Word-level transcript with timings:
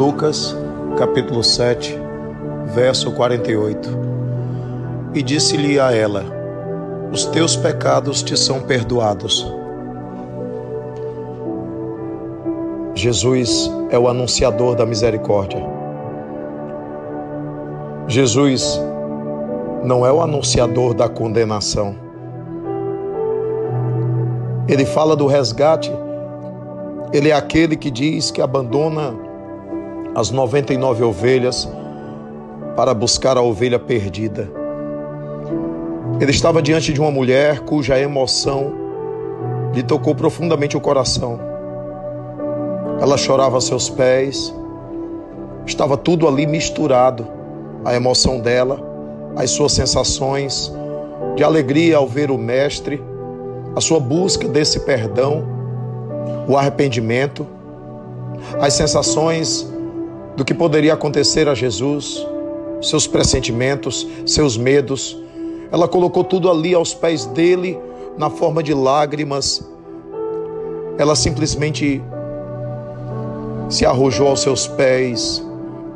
Lucas, 0.00 0.56
capítulo 0.96 1.44
7, 1.44 1.94
verso 2.72 3.12
48. 3.12 3.90
E 5.12 5.22
disse-lhe 5.22 5.78
a 5.78 5.92
ela: 5.92 6.24
Os 7.12 7.26
teus 7.26 7.54
pecados 7.54 8.22
te 8.22 8.34
são 8.34 8.62
perdoados. 8.62 9.46
Jesus 12.94 13.70
é 13.90 13.98
o 13.98 14.08
anunciador 14.08 14.74
da 14.74 14.86
misericórdia. 14.86 15.62
Jesus 18.08 18.80
não 19.84 20.06
é 20.06 20.10
o 20.10 20.22
anunciador 20.22 20.94
da 20.94 21.10
condenação. 21.10 21.94
Ele 24.66 24.86
fala 24.86 25.14
do 25.14 25.26
resgate. 25.26 25.92
Ele 27.12 27.28
é 27.28 27.34
aquele 27.34 27.76
que 27.76 27.90
diz 27.90 28.30
que 28.30 28.40
abandona 28.40 29.28
as 30.14 30.30
99 30.30 31.04
ovelhas 31.04 31.68
para 32.76 32.92
buscar 32.94 33.36
a 33.36 33.42
ovelha 33.42 33.78
perdida. 33.78 34.50
Ele 36.20 36.30
estava 36.30 36.60
diante 36.60 36.92
de 36.92 37.00
uma 37.00 37.10
mulher 37.10 37.60
cuja 37.60 37.98
emoção 37.98 38.72
lhe 39.72 39.82
tocou 39.82 40.14
profundamente 40.14 40.76
o 40.76 40.80
coração. 40.80 41.38
Ela 43.00 43.16
chorava 43.16 43.58
a 43.58 43.60
seus 43.60 43.88
pés, 43.88 44.54
estava 45.64 45.96
tudo 45.96 46.26
ali 46.26 46.46
misturado 46.46 47.26
a 47.84 47.94
emoção 47.94 48.40
dela, 48.40 48.80
as 49.36 49.50
suas 49.50 49.72
sensações 49.72 50.72
de 51.36 51.44
alegria 51.44 51.96
ao 51.96 52.06
ver 52.06 52.30
o 52.30 52.36
Mestre, 52.36 53.02
a 53.74 53.80
sua 53.80 54.00
busca 54.00 54.48
desse 54.48 54.80
perdão, 54.80 55.44
o 56.48 56.56
arrependimento, 56.56 57.46
as 58.60 58.74
sensações 58.74 59.69
do 60.36 60.44
que 60.44 60.54
poderia 60.54 60.94
acontecer 60.94 61.48
a 61.48 61.54
Jesus, 61.54 62.26
seus 62.80 63.06
pressentimentos, 63.06 64.06
seus 64.26 64.56
medos. 64.56 65.16
Ela 65.70 65.86
colocou 65.86 66.24
tudo 66.24 66.50
ali 66.50 66.74
aos 66.74 66.94
pés 66.94 67.26
dele, 67.26 67.78
na 68.16 68.30
forma 68.30 68.62
de 68.62 68.74
lágrimas. 68.74 69.66
Ela 70.98 71.14
simplesmente 71.14 72.02
se 73.68 73.86
arrojou 73.86 74.28
aos 74.28 74.40
seus 74.40 74.66
pés, 74.66 75.42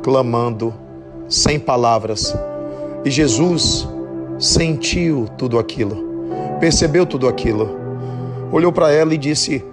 clamando, 0.01 0.73
sem 1.27 1.59
palavras. 1.59 2.35
E 3.03 3.11
Jesus 3.11 3.87
sentiu 4.39 5.27
tudo 5.37 5.59
aquilo, 5.59 6.03
percebeu 6.59 7.05
tudo 7.05 7.27
aquilo, 7.27 7.69
olhou 8.51 8.71
para 8.71 8.91
ela 8.91 9.13
e 9.13 9.17
disse: 9.17 9.63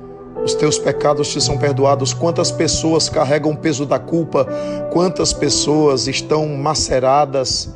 Os 0.45 0.55
teus 0.55 0.79
pecados 0.79 1.29
te 1.29 1.41
são 1.41 1.57
perdoados. 1.57 2.13
Quantas 2.13 2.51
pessoas 2.51 3.09
carregam 3.09 3.53
o 3.53 3.57
peso 3.57 3.87
da 3.87 3.99
culpa, 3.99 4.47
quantas 4.93 5.33
pessoas 5.33 6.09
estão 6.09 6.49
maceradas 6.49 7.71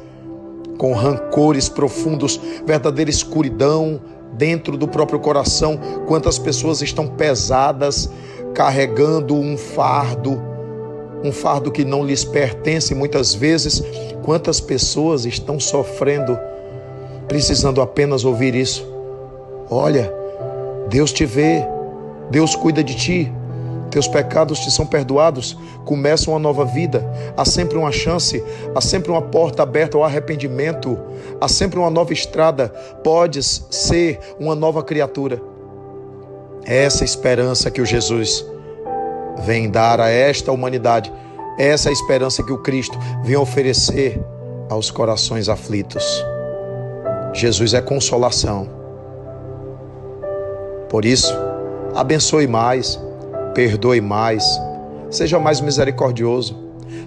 com 0.77 0.93
rancores 0.93 1.69
profundos, 1.69 2.41
verdadeira 2.67 3.11
escuridão 3.11 4.01
dentro 4.33 4.77
do 4.77 4.87
próprio 4.87 5.19
coração, 5.19 5.79
quantas 6.07 6.39
pessoas 6.39 6.83
estão 6.83 7.07
pesadas, 7.07 8.11
carregando 8.53 9.35
um 9.35 9.57
fardo, 9.57 10.41
um 11.25 11.33
fardo 11.33 11.71
que 11.71 11.85
não 11.85 12.05
lhes 12.05 12.25
pertence 12.25 12.95
muitas 12.95 13.35
vezes. 13.35 13.83
Quantas 14.23 14.61
pessoas 14.61 15.25
estão 15.25 15.61
sofrendo, 15.61 16.37
precisando 17.29 17.81
apenas 17.81 18.25
ouvir 18.25 18.55
isso? 18.55 18.87
Olha, 19.71 20.13
Deus 20.89 21.13
te 21.13 21.25
vê, 21.25 21.67
Deus 22.31 22.57
cuida 22.57 22.83
de 22.83 22.95
ti, 22.95 23.33
teus 23.91 24.09
pecados 24.09 24.59
te 24.61 24.71
são 24.71 24.85
perdoados, 24.87 25.57
começa 25.85 26.31
uma 26.31 26.39
nova 26.39 26.65
vida, 26.65 27.05
há 27.37 27.45
sempre 27.45 27.79
uma 27.79 27.93
chance, 27.93 28.45
há 28.75 28.81
sempre 28.81 29.11
uma 29.11 29.23
porta 29.23 29.63
aberta 29.63 29.97
ao 29.97 30.05
arrependimento, 30.05 30.99
há 31.41 31.49
sempre 31.49 31.79
uma 31.79 31.91
nova 31.91 32.13
estrada, 32.13 32.69
podes 33.03 33.67
ser 33.71 34.19
uma 34.39 34.55
nova 34.55 34.83
criatura. 34.83 35.41
É 36.65 36.85
essa 36.85 37.05
esperança 37.05 37.71
que 37.71 37.81
o 37.81 37.87
Jesus 37.87 38.45
vem 39.45 39.71
dar 39.71 40.01
a 40.01 40.11
esta 40.11 40.51
humanidade, 40.51 41.13
essa 41.59 41.89
é 41.89 41.91
a 41.91 41.93
esperança 41.93 42.43
que 42.43 42.53
o 42.53 42.59
Cristo 42.59 42.99
vem 43.25 43.37
oferecer 43.37 44.21
aos 44.69 44.91
corações 44.91 45.49
aflitos. 45.49 46.05
Jesus 47.33 47.73
é 47.73 47.81
consolação. 47.81 48.69
Por 50.89 51.05
isso, 51.05 51.33
abençoe 51.97 52.47
mais, 52.47 53.01
perdoe 53.55 54.01
mais, 54.01 54.45
seja 55.11 55.39
mais 55.39 55.61
misericordioso, 55.61 56.57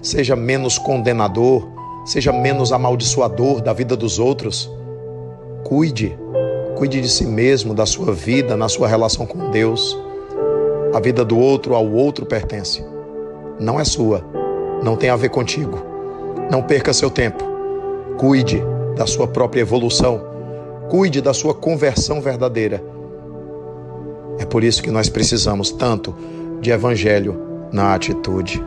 seja 0.02 0.36
menos 0.36 0.78
condenador, 0.78 1.68
seja 2.06 2.34
menos 2.34 2.72
amaldiçoador 2.72 3.62
da 3.62 3.74
vida 3.74 3.96
dos 3.96 4.20
outros. 4.20 4.70
Cuide 5.64 6.18
Cuide 6.80 7.02
de 7.02 7.10
si 7.10 7.26
mesmo, 7.26 7.74
da 7.74 7.86
sua 7.86 8.14
vida, 8.14 8.56
na 8.56 8.70
sua 8.70 8.88
relação 8.88 9.26
com 9.26 9.50
Deus. 9.50 10.00
A 10.94 11.00
vida 11.02 11.26
do 11.26 11.38
outro 11.38 11.76
ao 11.76 11.86
outro 11.86 12.26
pertence. 12.26 12.82
Não 13.60 13.78
é 13.78 13.84
sua. 13.84 14.24
Não 14.82 14.96
tem 14.96 15.10
a 15.10 15.18
ver 15.18 15.28
contigo. 15.28 15.78
Não 16.50 16.64
perca 16.64 16.94
seu 16.94 17.10
tempo. 17.10 17.44
Cuide 18.18 18.64
da 18.96 19.06
sua 19.06 19.28
própria 19.28 19.60
evolução. 19.60 20.22
Cuide 20.90 21.20
da 21.20 21.34
sua 21.34 21.54
conversão 21.54 22.22
verdadeira. 22.22 22.82
É 24.40 24.46
por 24.46 24.64
isso 24.64 24.82
que 24.82 24.90
nós 24.90 25.10
precisamos 25.10 25.70
tanto 25.70 26.16
de 26.62 26.72
evangelho 26.72 27.40
na 27.72 27.94
atitude. 27.94 28.64